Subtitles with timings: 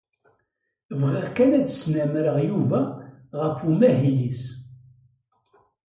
[0.99, 2.81] Bɣiɣ kan ad snamreɣ Yuba
[3.39, 4.43] ɣef umahil-is.